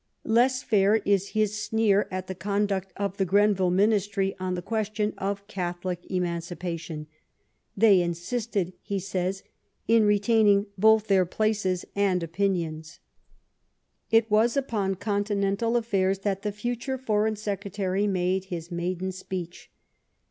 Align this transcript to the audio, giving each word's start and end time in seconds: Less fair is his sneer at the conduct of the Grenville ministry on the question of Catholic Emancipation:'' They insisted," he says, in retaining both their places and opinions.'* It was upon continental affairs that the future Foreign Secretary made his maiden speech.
Less 0.25 0.63
fair 0.63 0.95
is 1.05 1.27
his 1.37 1.61
sneer 1.63 2.07
at 2.09 2.25
the 2.25 2.33
conduct 2.33 2.91
of 2.97 3.17
the 3.17 3.23
Grenville 3.23 3.69
ministry 3.69 4.35
on 4.39 4.55
the 4.55 4.61
question 4.63 5.13
of 5.19 5.47
Catholic 5.47 5.99
Emancipation:'' 6.09 7.05
They 7.77 8.01
insisted," 8.01 8.73
he 8.81 8.97
says, 8.97 9.43
in 9.87 10.03
retaining 10.05 10.65
both 10.75 11.05
their 11.05 11.27
places 11.27 11.85
and 11.95 12.23
opinions.'* 12.23 12.99
It 14.09 14.31
was 14.31 14.57
upon 14.57 14.95
continental 14.95 15.77
affairs 15.77 16.17
that 16.21 16.41
the 16.41 16.51
future 16.51 16.97
Foreign 16.97 17.35
Secretary 17.35 18.07
made 18.07 18.45
his 18.45 18.71
maiden 18.71 19.11
speech. 19.11 19.69